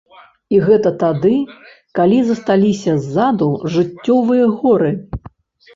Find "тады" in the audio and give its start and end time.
1.03-1.33